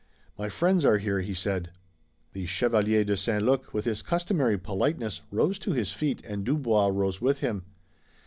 "My 0.35 0.49
friends 0.49 0.83
are 0.83 0.97
here," 0.97 1.21
he 1.21 1.35
said. 1.35 1.69
The 2.33 2.47
Chevalier 2.47 3.03
de 3.05 3.15
St. 3.15 3.43
Luc, 3.43 3.71
with 3.71 3.85
his 3.85 4.01
customary 4.01 4.57
politeness, 4.57 5.21
rose 5.29 5.59
to 5.59 5.73
his 5.73 5.91
feet 5.91 6.23
and 6.25 6.43
Dubois 6.43 6.87
rose 6.87 7.21
with 7.21 7.41
him. 7.41 7.65